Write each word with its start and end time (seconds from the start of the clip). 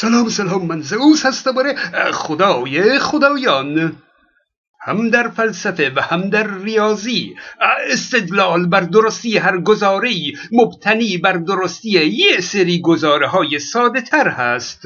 سلام 0.00 0.28
سلام 0.28 0.66
من 0.66 0.80
زئوس 0.80 1.26
هستم 1.26 1.52
باره 1.52 1.74
خدای 2.12 2.98
خدایان. 2.98 3.96
هم 4.80 5.10
در 5.10 5.28
فلسفه 5.28 5.92
و 5.96 6.00
هم 6.00 6.30
در 6.30 6.58
ریاضی. 6.58 7.34
استدلال 7.90 8.66
بر 8.66 8.80
درستی 8.80 9.38
هر 9.38 9.60
گزاره 9.60 10.10
مبتنی 10.52 11.18
بر 11.18 11.32
درستی 11.32 11.90
یه 11.90 12.40
سری 12.40 12.80
گزاره 12.80 13.28
های 13.28 13.58
ساده 13.58 14.00
تر 14.00 14.28
هست 14.28 14.82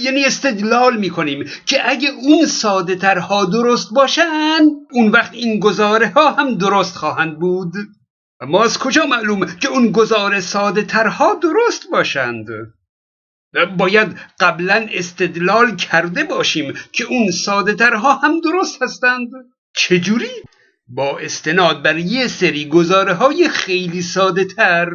یعنی 0.00 0.24
استدلال 0.24 0.96
می‌کنیم 0.96 1.50
که 1.66 1.90
اگه 1.90 2.08
اون 2.08 2.46
ساده 2.46 2.96
ترها 2.96 3.44
درست 3.44 3.94
باشن 3.94 4.60
اون 4.92 5.08
وقت 5.08 5.32
این 5.34 5.60
گزاره 5.60 6.08
ها 6.08 6.32
هم 6.32 6.58
درست 6.58 6.96
خواهند 6.96 7.38
بود. 7.38 7.72
اما 8.40 8.64
از 8.64 8.78
کجا 8.78 9.06
معلوم 9.06 9.46
که 9.46 9.68
اون 9.68 9.92
گزاره 9.92 10.40
ساده 10.40 10.82
ترها 10.82 11.34
درست 11.34 11.90
باشند؟ 11.92 12.46
باید 13.78 14.16
قبلا 14.40 14.86
استدلال 14.92 15.76
کرده 15.76 16.24
باشیم 16.24 16.74
که 16.92 17.04
اون 17.04 17.30
ساده 17.30 17.74
ترها 17.74 18.14
هم 18.14 18.40
درست 18.40 18.82
هستند. 18.82 19.28
چجوری؟ 19.76 20.30
با 20.88 21.18
استناد 21.18 21.82
بر 21.82 21.98
یه 21.98 22.28
سری 22.28 22.68
گزاره 22.68 23.14
های 23.14 23.48
خیلی 23.48 24.02
ساده 24.02 24.44
تر 24.44 24.90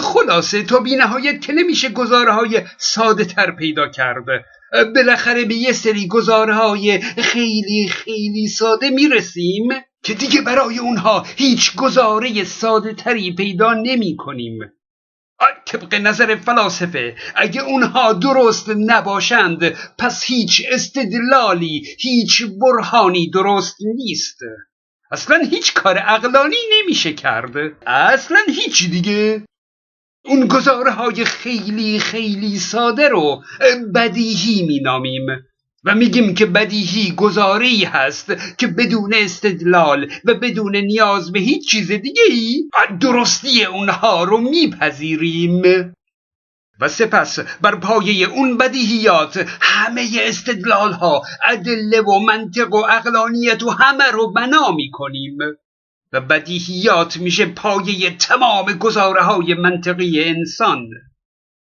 خلاصه 0.00 0.62
تا 0.62 0.80
بی 0.80 0.96
نهایت 0.96 1.40
که 1.40 1.52
نمیشه 1.52 1.88
گزاره 1.88 2.32
های 2.32 2.62
ساده 2.78 3.24
تر 3.24 3.50
پیدا 3.50 3.88
کرده 3.88 4.44
بالاخره 4.94 5.44
به 5.44 5.54
یه 5.54 5.72
سری 5.72 6.08
گزاره 6.08 6.54
های 6.54 7.00
خیلی 7.02 7.88
خیلی 7.88 8.48
ساده 8.48 8.90
می‌رسیم 8.90 9.68
که 10.02 10.14
دیگه 10.14 10.40
برای 10.40 10.78
اونها 10.78 11.26
هیچ 11.36 11.76
گزاره 11.76 12.44
ساده 12.44 12.94
تری 12.94 13.34
پیدا 13.34 13.74
نمی 13.74 14.16
کنیم 14.16 14.58
طبق 15.68 15.94
نظر 15.94 16.36
فلاسفه 16.36 17.16
اگه 17.36 17.62
اونها 17.62 18.12
درست 18.12 18.68
نباشند 18.68 19.68
پس 19.98 20.24
هیچ 20.24 20.62
استدلالی 20.70 21.86
هیچ 21.98 22.42
برهانی 22.60 23.30
درست 23.30 23.76
نیست. 23.94 24.38
اصلا 25.10 25.38
هیچ 25.50 25.74
کار 25.74 25.98
اقلانی 26.06 26.56
نمیشه 26.72 27.12
کرد. 27.12 27.56
اصلا 27.86 28.38
هیچ 28.48 28.90
دیگه. 28.90 29.44
اون 30.24 30.48
گزاره 30.48 30.90
های 30.90 31.24
خیلی 31.24 31.98
خیلی 31.98 32.58
ساده 32.58 33.08
رو 33.08 33.42
بدیهی 33.94 34.66
مینامیم. 34.66 35.26
و 35.84 35.94
میگیم 35.94 36.34
که 36.34 36.46
بدیهی 36.46 37.12
گزاری 37.12 37.84
هست 37.84 38.56
که 38.58 38.66
بدون 38.66 39.14
استدلال 39.14 40.10
و 40.24 40.34
بدون 40.34 40.76
نیاز 40.76 41.32
به 41.32 41.40
هیچ 41.40 41.70
چیز 41.70 41.92
دیگه 41.92 42.22
ای 42.30 42.70
درستی 43.00 43.64
اونها 43.64 44.24
رو 44.24 44.38
میپذیریم. 44.38 45.62
و 46.80 46.88
سپس 46.88 47.38
بر 47.38 47.74
پایه 47.74 48.28
اون 48.28 48.56
بدیهیات 48.56 49.46
همه 49.60 50.08
استدلال 50.20 50.92
ها 50.92 51.22
ادله 51.44 52.00
و 52.00 52.18
منطق 52.18 52.74
و 52.74 52.76
اقلانیت 52.76 53.62
و 53.62 53.70
همه 53.70 54.04
رو 54.04 54.32
بنا 54.32 54.70
می‌کنیم. 54.70 55.38
و 56.12 56.20
بدیهیات 56.20 57.16
میشه 57.16 57.46
پایه 57.46 58.16
تمام 58.16 58.72
گزاره 58.72 59.22
های 59.22 59.54
منطقی 59.54 60.24
انسان. 60.24 60.88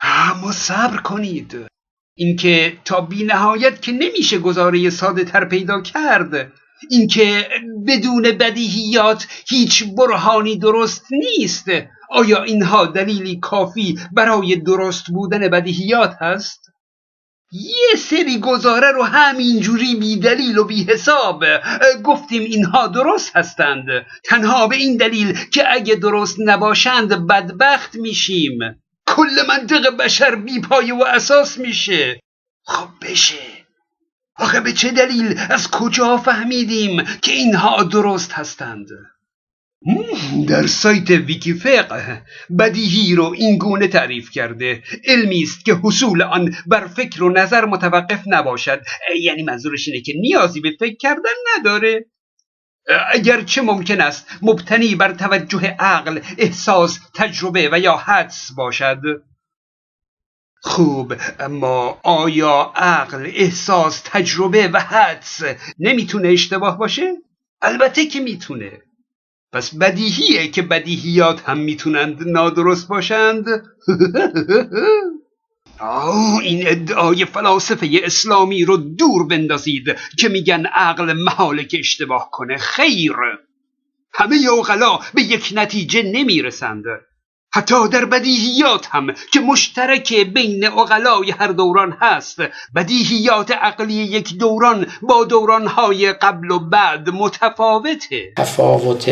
اما 0.00 0.52
صبر 0.52 0.96
کنید. 0.96 1.66
اینکه 2.16 2.78
تا 2.84 3.00
بی 3.00 3.24
نهایت 3.24 3.82
که 3.82 3.92
نمیشه 3.92 4.38
گزاره 4.38 4.90
ساده 4.90 5.24
تر 5.24 5.44
پیدا 5.44 5.80
کرد 5.80 6.52
اینکه 6.90 7.48
بدون 7.86 8.22
بدیهیات 8.22 9.26
هیچ 9.48 9.84
برهانی 9.98 10.58
درست 10.58 11.06
نیست. 11.12 11.66
آیا 12.10 12.42
اینها 12.42 12.86
دلیلی 12.86 13.38
کافی 13.40 13.98
برای 14.12 14.56
درست 14.56 15.06
بودن 15.06 15.48
بدیهیات 15.48 16.16
هست؟ 16.20 16.60
یه 17.52 17.98
سری 17.98 18.38
گزاره 18.38 18.92
رو 18.92 19.02
همینجوری 19.02 19.94
بی 19.94 20.16
دلیل 20.16 20.58
و 20.58 20.64
بی 20.64 20.84
حساب 20.84 21.44
گفتیم 22.04 22.42
اینها 22.42 22.86
درست 22.86 23.36
هستند. 23.36 23.86
تنها 24.24 24.66
به 24.66 24.76
این 24.76 24.96
دلیل 24.96 25.38
که 25.52 25.64
اگه 25.72 25.94
درست 25.94 26.36
نباشند 26.38 27.26
بدبخت 27.26 27.94
میشیم. 27.96 28.58
کل 29.14 29.46
منطق 29.48 29.96
بشر 29.96 30.34
بی 30.34 30.60
پایه 30.60 30.94
و 30.94 31.02
اساس 31.02 31.58
میشه. 31.58 32.20
خب 32.64 32.88
بشه. 33.02 33.64
آخه 34.36 34.60
به 34.60 34.72
چه 34.72 34.90
دلیل؟ 34.90 35.40
از 35.50 35.70
کجا 35.70 36.16
فهمیدیم 36.16 37.04
که 37.04 37.32
اینها 37.32 37.82
درست 37.82 38.32
هستند؟ 38.32 38.86
در 40.48 40.66
سایت 40.66 41.10
ویکی 41.10 41.54
فقه 41.54 42.22
بدیهی 42.58 43.14
رو 43.14 43.24
این 43.24 43.58
گونه 43.58 43.88
تعریف 43.88 44.30
کرده. 44.30 44.82
علمی 45.04 45.42
است 45.42 45.64
که 45.64 45.74
حصول 45.74 46.22
آن 46.22 46.54
بر 46.66 46.86
فکر 46.86 47.22
و 47.22 47.30
نظر 47.30 47.64
متوقف 47.64 48.22
نباشد. 48.26 48.82
یعنی 49.20 49.42
منظورش 49.42 49.88
اینه 49.88 50.00
که 50.00 50.12
نیازی 50.20 50.60
به 50.60 50.70
فکر 50.80 50.96
کردن 50.96 51.34
نداره. 51.58 52.06
اگرچه 53.12 53.62
ممکن 53.62 54.00
است 54.00 54.26
مبتنی 54.42 54.94
بر 54.94 55.12
توجه 55.12 55.76
عقل 55.78 56.20
احساس 56.38 56.98
تجربه 57.14 57.68
و 57.72 57.78
یا 57.78 57.96
حدس 57.96 58.52
باشد؟ 58.52 59.00
خوب 60.62 61.14
اما 61.40 62.00
آیا 62.02 62.72
عقل 62.76 63.30
احساس 63.34 64.02
تجربه 64.04 64.68
و 64.68 64.80
حدس 64.80 65.42
نمی‌تونه 65.78 66.28
اشتباه 66.28 66.78
باشه؟ 66.78 67.12
البته 67.62 68.06
که 68.06 68.20
می‌تونه. 68.20 68.82
پس 69.52 69.74
بدیهیه 69.74 70.48
که 70.48 70.62
بدیهیات 70.62 71.48
هم 71.48 71.58
می‌تونند 71.58 72.28
نادرست 72.28 72.88
باشند؟ 72.88 73.44
آه 75.78 76.38
این 76.42 76.68
ادعای 76.68 77.24
فلاسفه 77.24 78.00
اسلامی 78.04 78.64
رو 78.64 78.76
دور 78.76 79.26
بندازید 79.26 79.96
که 80.18 80.28
میگن 80.28 80.66
عقل 80.66 81.12
محاله 81.12 81.64
که 81.64 81.78
اشتباه 81.78 82.28
کنه. 82.32 82.56
خیر. 82.56 83.12
همه 84.12 84.36
اوغلا 84.50 84.98
به 85.14 85.22
یک 85.22 85.52
نتیجه 85.56 86.02
نمی‌رسند. 86.02 86.84
حتی 87.54 87.88
در 87.88 88.04
بدیهیات 88.04 88.88
هم 88.90 89.06
که 89.32 89.40
مشترک 89.40 90.14
بین 90.14 90.66
اقلای 90.66 91.30
هر 91.30 91.48
دوران 91.48 91.96
هست. 92.00 92.38
بدیهیات 92.74 93.50
عقلی 93.50 93.94
یک 93.94 94.38
دوران 94.38 94.86
با 95.02 95.24
دورانهای 95.24 96.12
قبل 96.12 96.50
و 96.50 96.58
بعد 96.58 97.10
متفاوته. 97.10 98.32
تفاوت 98.36 99.10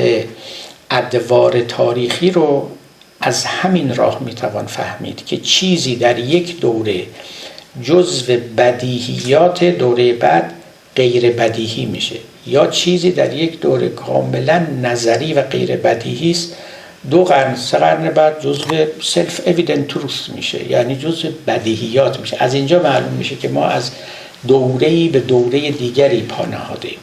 ادوار 0.91 1.61
تاریخی 1.61 2.31
رو 2.31 2.71
از 3.23 3.45
همین 3.45 3.95
راه 3.95 4.23
می‌توان 4.23 4.67
فهمید 4.67 5.27
که 5.27 5.37
چیزی 5.37 5.97
در 5.97 6.19
یک 6.19 6.61
دوره 6.61 7.03
جزو 7.83 8.37
بدیهیات 8.57 9.65
دوره 9.65 10.13
بعد 10.13 10.53
غیر 10.97 11.31
بدیهی 11.31 11.85
میشه. 11.87 12.17
یا 12.47 12.67
چیزی 12.67 13.11
در 13.11 13.33
یک 13.33 13.61
دوره 13.61 13.89
کاملا 13.89 14.67
نظری 14.83 15.35
و 15.35 15.43
غیر 15.43 15.77
بدیهی 15.77 16.31
است 16.31 16.55
دو 17.11 17.25
قرن 17.25 17.57
سه 17.57 17.79
قرن 17.79 18.11
بعد 18.11 18.41
جزء 18.41 18.87
سلف 19.03 19.41
اویدنت 19.47 19.89
تروث 19.89 20.29
میشه 20.29 20.71
یعنی 20.71 20.97
جزء 20.97 21.29
بدیهیات 21.47 22.21
میشه. 22.21 22.37
از 22.41 22.55
اینجا 22.55 22.83
معلوم 22.83 23.13
میشه 23.13 23.37
که 23.37 23.49
ما 23.49 23.67
از 23.67 23.91
دوره‌ای 24.49 25.09
به 25.09 25.21
دوره 25.21 25.71
دیگری 25.71 26.21
پا 26.21 26.47
نهادیم 26.47 26.99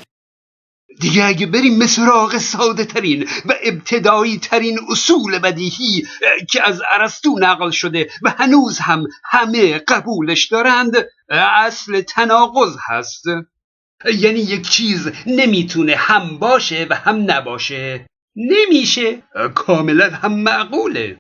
دیگه 1.00 1.26
اگه 1.26 1.46
بریم 1.46 1.86
سراغ 1.86 2.38
ساده 2.38 2.86
ترین 2.86 3.24
و 3.46 3.54
ابتدایی 3.64 4.40
ترین 4.40 4.80
اصول 4.90 5.40
بدیهی 5.40 6.08
که 6.52 6.68
از 6.68 6.82
ارسطو 6.92 7.40
نقل 7.40 7.72
شده 7.72 8.10
و 8.22 8.30
هنوز 8.38 8.80
هم 8.80 9.04
همه 9.24 9.78
قبولش 9.78 10.48
دارند 10.48 10.94
اصل 11.30 12.02
تناقض 12.02 12.78
هست. 12.88 13.24
یعنی 14.06 14.40
یک 14.40 14.70
چیز 14.70 15.12
نمی‌تونه 15.28 15.96
هم 15.96 16.38
باشه 16.40 16.88
و 16.90 16.96
هم 16.96 17.32
نباشه. 17.32 18.06
نمیشه. 18.36 19.22
کاملا 19.56 20.10
هم 20.10 20.34
معقوله. 20.34 21.18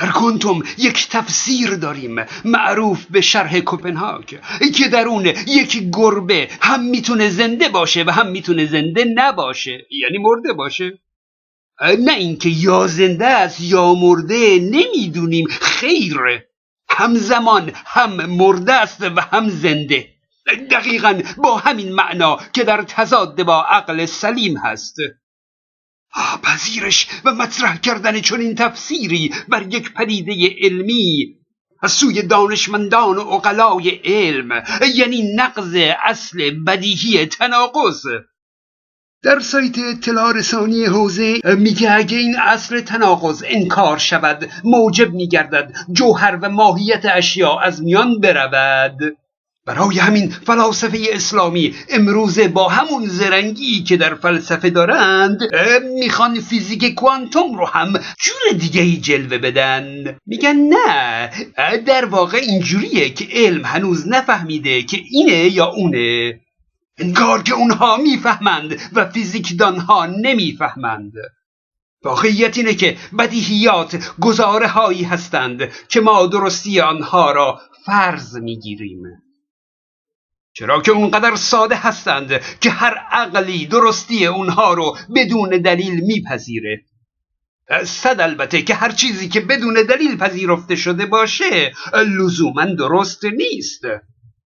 در 0.00 0.08
کنتوم 0.08 0.62
یک 0.78 1.08
تفسیر 1.08 1.74
داریم 1.74 2.24
معروف 2.44 3.04
به 3.10 3.20
شرح 3.20 3.60
کوپنهاگ 3.60 4.24
که 4.74 4.88
در 4.88 5.08
اون 5.08 5.26
یک 5.26 5.90
گربه 5.92 6.48
هم 6.60 6.84
می‌تونه 6.84 7.30
زنده 7.30 7.68
باشه 7.68 8.04
و 8.06 8.10
هم 8.10 8.26
می‌تونه 8.26 8.66
زنده 8.66 9.04
نباشه. 9.04 9.86
یعنی 9.90 10.18
مرده 10.18 10.52
باشه. 10.52 10.98
نه 11.98 12.12
اینکه 12.12 12.48
یا 12.48 12.86
زنده 12.86 13.26
است 13.26 13.60
یا 13.60 13.94
مرده 13.94 14.58
نمی‌دونیم. 14.58 15.46
خیر 15.60 16.16
همزمان 16.88 17.72
هم 17.86 18.26
مرده 18.26 18.72
است 18.72 19.02
و 19.02 19.20
هم 19.20 19.48
زنده. 19.48 20.08
دقیقا 20.70 21.22
با 21.36 21.56
همین 21.56 21.92
معنا 21.92 22.38
که 22.52 22.64
در 22.64 22.82
تضاد 22.82 23.42
با 23.42 23.64
عقل 23.64 24.06
سلیم 24.06 24.56
هست. 24.56 24.96
پذیرش 26.42 27.08
و 27.24 27.32
مطرح 27.32 27.76
کردن 27.76 28.20
چنین 28.20 28.54
تفسیری 28.54 29.34
بر 29.48 29.62
یک 29.62 29.92
پدیده 29.92 30.56
علمی 30.60 31.36
از 31.82 31.92
سوی 31.92 32.22
دانشمندان 32.22 33.16
و 33.16 33.28
اقلای 33.28 33.90
علم 33.90 34.62
یعنی 34.94 35.34
نقض 35.34 35.76
اصل 36.04 36.50
بدیهی 36.50 37.26
تناقض. 37.26 38.06
در 39.22 39.40
سایت 39.40 39.78
اطلاع 39.78 40.32
رسانی 40.32 40.84
حوزه 40.84 41.40
میگه 41.44 41.92
اگه 41.92 42.16
این 42.16 42.36
اصل 42.38 42.80
تناقض 42.80 43.44
انکار 43.46 43.98
شود 43.98 44.50
موجب 44.64 45.12
میگردد 45.12 45.72
جوهر 45.92 46.38
و 46.42 46.48
ماهیت 46.48 47.02
اشیا 47.04 47.58
از 47.58 47.82
میان 47.82 48.20
برود. 48.20 49.16
برای 49.66 49.98
همین 49.98 50.30
فلاسفه 50.30 50.98
اسلامی 51.12 51.74
امروزه 51.88 52.48
با 52.48 52.68
همون 52.68 53.06
زرنگی 53.06 53.82
که 53.82 53.96
در 53.96 54.14
فلسفه 54.14 54.70
دارند 54.70 55.40
می‌خوان 55.98 56.40
فیزیک 56.40 56.94
کوانتوم 56.94 57.58
رو 57.58 57.66
هم 57.66 57.92
جور 58.18 58.58
دیگه 58.58 58.82
ای 58.82 58.96
جلوه 58.96 59.38
بدن. 59.38 60.16
میگن 60.26 60.56
نه 60.56 61.30
در 61.76 62.04
واقع 62.04 62.38
اینجوریه 62.38 63.10
که 63.10 63.28
علم 63.32 63.64
هنوز 63.64 64.08
نفهمیده 64.08 64.82
که 64.82 65.00
اینه 65.10 65.32
یا 65.32 65.66
اونه. 65.66 66.40
انگار 66.98 67.42
که 67.42 67.54
اونها 67.54 67.96
می‌فهمند 67.96 68.80
و 68.92 69.10
فیزیکدانها 69.10 70.06
نمی‌فهمند. 70.06 71.12
واقعیت 72.04 72.58
اینه 72.58 72.74
که 72.74 72.96
بدیهیات 73.18 74.10
گزاره 74.20 74.68
هایی 74.68 75.02
هستند 75.02 75.70
که 75.88 76.00
ما 76.00 76.26
درستی 76.26 76.80
آنها 76.80 77.32
را 77.32 77.60
فرض 77.86 78.36
می‌گیریم. 78.36 79.02
چرا 80.58 80.80
که 80.80 80.92
اونقدر 80.92 81.36
ساده 81.36 81.76
هستند 81.76 82.40
که 82.60 82.70
هر 82.70 82.94
عقلی 83.10 83.66
درستی 83.66 84.26
اونها 84.26 84.74
رو 84.74 84.96
بدون 85.16 85.50
دلیل 85.50 86.00
میپذیره؟ 86.00 86.84
صد 87.84 88.20
البته 88.20 88.62
که 88.62 88.74
هر 88.74 88.92
چیزی 88.92 89.28
که 89.28 89.40
بدون 89.40 89.74
دلیل 89.74 90.16
پذیرفته 90.16 90.76
شده 90.76 91.06
باشه 91.06 91.72
لزوما 91.94 92.64
درست 92.64 93.24
نیست. 93.24 93.82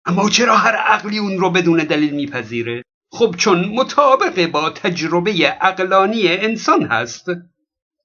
اما 0.05 0.29
چرا 0.29 0.57
هر 0.57 0.75
عقلی 0.75 1.17
اون 1.17 1.37
رو 1.37 1.49
بدون 1.49 1.77
دلیل 1.77 2.13
میپذیره؟ 2.13 2.83
خب 3.11 3.35
چون 3.37 3.65
مطابق 3.65 4.47
با 4.47 4.69
تجربه 4.69 5.31
عقلانی 5.61 6.27
انسان 6.27 6.83
هست. 6.83 7.25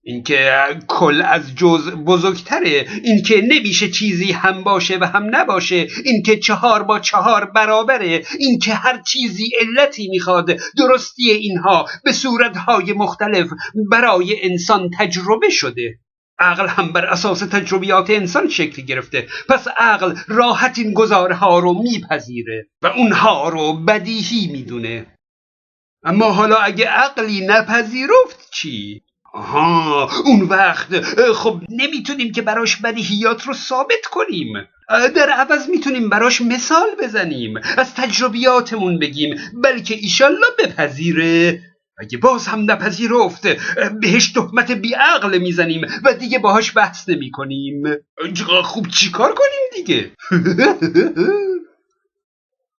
اینکه 0.07 0.53
کل 0.89 1.23
از 1.23 1.55
جز 1.57 1.91
بزرگتره 1.91 2.87
اینکه 3.05 3.43
نمیشه 3.43 3.91
چیزی 3.91 4.33
هم 4.33 4.63
باشه 4.63 4.99
و 5.01 5.05
هم 5.05 5.37
نباشه 5.37 5.87
اینکه 6.05 6.37
چهار 6.37 6.83
با 6.83 7.01
چهار 7.01 7.45
برابره 7.45 8.25
اینکه 8.39 8.75
هر 8.75 9.03
چیزی 9.03 9.51
علتی 9.61 10.09
می‌خواد 10.09 10.59
درستی 10.79 11.31
اینها 11.31 11.87
به 12.05 12.13
صورتهای 12.13 12.93
مختلف 12.93 13.47
برای 13.91 14.37
انسان 14.43 14.91
تجربه 14.99 15.51
شده. 15.51 15.99
عقل 16.39 16.69
هم 16.69 16.93
بر 16.93 17.05
اساس 17.05 17.39
تجربیات 17.39 18.11
انسان 18.11 18.49
شکل 18.49 18.83
گرفته. 18.83 19.27
پس 19.49 19.69
عقل 19.77 20.15
راحت 20.29 20.79
این 20.79 20.95
گزارها 20.95 21.59
رو 21.59 21.83
میپذیره 21.83 22.67
و 22.83 22.87
اونها 22.87 23.49
رو 23.49 23.73
بدیهی 23.73 24.49
می‌دونه. 24.53 25.07
اما 26.03 26.31
حالا 26.31 26.57
اگه 26.57 26.89
عقلی 26.89 27.47
نپذیرفت 27.47 28.51
چی؟ 28.53 29.04
آها 29.35 30.11
اون 30.25 30.43
وقت 30.43 31.01
خب 31.35 31.61
نمی‌تونیم 31.69 32.33
که 32.33 32.43
براش 32.43 32.77
بدیهیات 32.77 33.43
رو 33.43 33.55
ثابت 33.55 34.07
کنیم. 34.11 34.53
در 35.17 35.31
عوض 35.31 35.69
می‌تونیم 35.69 36.09
براش 36.09 36.41
مثال 36.41 36.89
بزنیم 37.03 37.55
از 37.77 37.95
تجربیاتمون 37.95 38.99
بگیم 38.99 39.37
بلکه 39.65 39.95
ایشالله 39.95 40.47
بپذیره. 40.59 41.61
اگه 41.99 42.19
باز 42.19 42.47
هم 42.47 42.71
نپذیرفت 42.71 43.47
بهش 44.01 44.33
تهمت 44.33 44.71
بیعقل 44.71 45.39
می‌زنیم 45.39 45.87
و 46.05 46.13
دیگه 46.13 46.39
باهاش 46.39 46.77
بحث 46.77 47.09
نمی 47.09 47.31
کنیم 47.31 47.83
خوب 48.63 48.89
چیکار 48.89 49.35
کنیم 49.35 49.85
دیگه؟ 49.85 50.11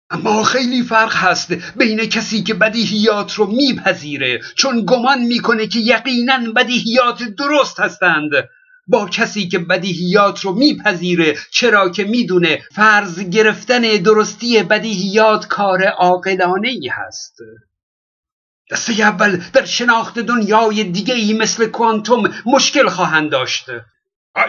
اما 0.09 0.43
خیلی 0.43 0.83
فرق 0.83 1.15
هست 1.15 1.53
بین 1.75 2.05
کسی 2.05 2.43
که 2.43 2.53
بدیهیات 2.53 3.33
رو 3.33 3.45
میپذیره 3.45 4.41
چون 4.55 4.85
گمان 4.85 5.23
می‌کنه 5.23 5.67
که 5.67 5.79
یقینا 5.79 6.51
بدیهیات 6.55 7.23
درست 7.23 7.79
هستند. 7.79 8.29
با 8.87 9.09
کسی 9.09 9.47
که 9.47 9.59
بدیهیات 9.59 10.39
رو 10.39 10.53
میپذیره 10.53 11.37
چرا 11.51 11.89
که 11.89 12.03
می‌دونه 12.03 12.63
فرض 12.75 13.19
گرفتن 13.19 13.81
درستی 13.81 14.63
بدیهیات 14.63 15.47
کار 15.47 15.83
عاقلانه 15.83 16.67
ای 16.67 16.87
هست. 16.87 17.37
دسته 18.71 18.93
اول 18.93 19.41
در 19.53 19.65
شناخت 19.65 20.19
دنیای 20.19 20.83
دیگه 20.83 21.13
ای 21.13 21.33
مثل 21.33 21.65
کوانتوم 21.65 22.33
مشکل 22.45 22.89
خواهند 22.89 23.31
داشت. 23.31 23.65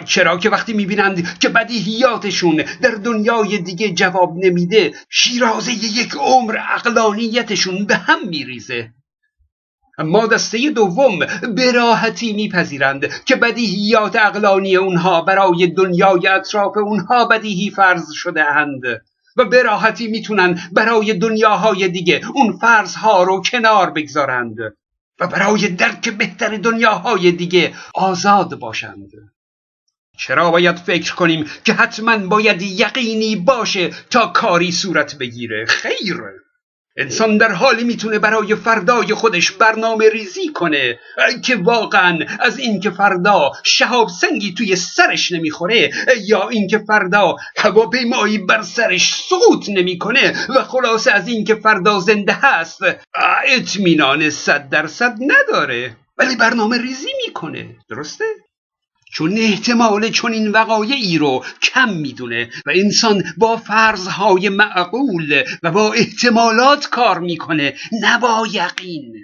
چرا 0.04 0.38
که 0.38 0.50
وقتی 0.50 0.72
می‌بینند 0.72 1.38
که 1.38 1.48
بدیهیاتشون 1.48 2.64
در 2.82 2.90
دنیای 2.90 3.58
دیگه 3.58 3.90
جواب 3.90 4.36
نمیده 4.36 4.94
شیرازه 5.10 5.72
یک 5.72 6.14
عمر 6.20 6.58
اقلانیتشون 6.74 7.84
به 7.84 7.96
هم 7.96 8.28
میریزه. 8.28 8.90
اما 9.98 10.26
دسته 10.26 10.70
دوم 10.70 11.18
به 11.56 11.72
راحتی 11.72 12.32
میپذیرند 12.32 13.24
که 13.24 13.36
بدیهیات 13.36 14.16
اقلانی 14.16 14.76
اونها 14.76 15.20
برای 15.20 15.66
دنیای 15.66 16.28
اطراف 16.28 16.76
اونها 16.76 17.24
بدیهی 17.24 17.70
فرض 17.70 18.12
شده 18.12 18.52
اند 18.52 18.82
و 19.36 19.44
به 19.44 19.62
راحتی 19.62 20.08
می‌تونن 20.08 20.60
برای 20.72 21.14
دنیاهای 21.14 21.88
دیگه 21.88 22.20
اون 22.34 22.58
فرضها 22.58 23.22
رو 23.22 23.42
کنار 23.42 23.90
بگذارند 23.90 24.56
و 25.20 25.26
برای 25.26 25.68
درک 25.68 26.08
بهتر 26.08 26.56
دنیاهای 26.56 27.32
دیگه 27.32 27.74
آزاد 27.94 28.58
باشند. 28.58 29.10
چرا 30.18 30.50
باید 30.50 30.76
فکر 30.76 31.14
کنیم 31.14 31.50
که 31.64 31.72
حتما 31.72 32.18
باید 32.18 32.62
یقینی 32.62 33.36
باشه 33.36 33.90
تا 34.10 34.26
کاری 34.26 34.72
صورت 34.72 35.18
بگیره؟ 35.18 35.66
خیر. 35.66 36.16
انسان 36.98 37.38
در 37.38 37.52
حالی 37.52 37.84
می‌تونه 37.84 38.18
برای 38.18 38.54
فردای 38.54 39.14
خودش 39.14 39.50
برنامه 39.50 40.08
ریزی 40.10 40.48
کنه 40.48 40.98
که 41.44 41.56
واقعا 41.56 42.18
از 42.40 42.58
اینکه 42.58 42.90
فردا 42.90 43.52
شهاب 43.62 44.08
سنگی 44.08 44.54
توی 44.54 44.76
سرش 44.76 45.32
نمی‌خوره 45.32 45.90
یا 46.26 46.48
اینکه 46.48 46.78
فردا 46.78 47.36
هواپیمایی 47.56 48.38
بر 48.38 48.62
سرش 48.62 49.14
سقوط 49.14 49.68
نمی‌کنه 49.68 50.34
و 50.48 50.62
خلاصه 50.62 51.12
از 51.12 51.28
اینکه 51.28 51.54
فردا 51.54 52.00
زنده 52.00 52.32
هست 52.32 52.80
اطمینان 53.46 54.30
صد 54.30 54.68
درصد 54.68 55.16
نداره. 55.20 55.96
ولی 56.18 56.36
برنامه 56.36 56.78
ریزی 56.78 57.10
می‌کنه. 57.26 57.76
درسته؟ 57.88 58.24
چون 59.16 59.38
احتمال 59.38 60.08
چون 60.08 60.32
این 60.32 60.50
وقایعی 60.50 61.18
رو 61.18 61.44
کم 61.62 61.88
می‌دونه 61.88 62.50
و 62.66 62.70
انسان 62.74 63.22
با 63.36 63.56
فرضهای 63.56 64.48
معقول 64.48 65.42
و 65.62 65.70
با 65.70 65.92
احتمالات 65.92 66.88
کار 66.88 67.18
می‌کنه 67.18 67.74
نه 68.02 68.18
با 68.18 68.46
یقین. 68.52 69.14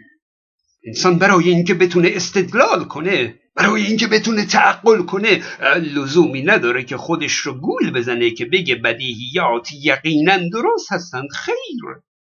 انسان 0.87 1.19
برای 1.19 1.50
اینکه 1.50 1.75
بتونه 1.75 2.11
استدلال 2.15 2.85
کنه 2.85 3.35
برای 3.56 3.87
اینکه 3.87 4.06
بتونه 4.06 4.47
تعقل 4.47 5.03
کنه 5.03 5.43
لزومی 5.77 6.43
نداره 6.43 6.85
که 6.85 6.97
خودش 6.97 7.35
رو 7.35 7.55
گول 7.55 7.91
بزنه 7.91 8.31
که 8.31 8.44
بگه 8.44 8.75
بدیهیات 8.75 9.69
یقینا 9.83 10.37
درست 10.37 10.93
هستند. 10.93 11.29
خیر. 11.34 11.82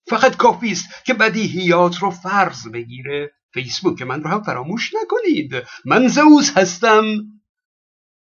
فقط 0.09 0.37
کافی 0.37 0.71
است 0.71 0.87
که 1.07 1.14
بدیهیات 1.14 1.99
رو 1.99 2.11
فرض 2.11 2.69
بگیره. 2.69 3.31
فیسبوک 3.55 4.02
من 4.02 4.23
رو 4.23 4.31
هم 4.31 4.43
فراموش 4.43 4.90
نکنید. 5.02 5.52
من 5.85 6.09
زوز 6.09 6.52
هستم. 6.57 7.05